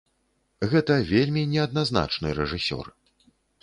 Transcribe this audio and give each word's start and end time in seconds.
Гэта 0.71 0.97
вельмі 1.11 1.45
неадназначны 1.53 2.37
рэжысёр. 2.43 2.95